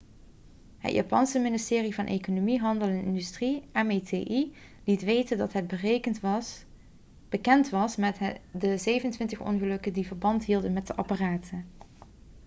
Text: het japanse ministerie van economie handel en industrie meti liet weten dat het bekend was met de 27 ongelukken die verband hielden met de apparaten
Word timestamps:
het 0.77 0.91
japanse 0.93 1.39
ministerie 1.39 1.95
van 1.95 2.05
economie 2.05 2.59
handel 2.59 2.87
en 2.87 3.03
industrie 3.03 3.63
meti 3.85 4.53
liet 4.83 5.01
weten 5.03 5.37
dat 5.37 5.53
het 5.53 5.67
bekend 7.29 7.69
was 7.69 7.95
met 7.95 8.17
de 8.51 8.77
27 8.77 9.39
ongelukken 9.39 9.93
die 9.93 10.07
verband 10.07 10.45
hielden 10.45 10.73
met 10.73 10.87
de 10.87 10.95
apparaten 10.95 11.65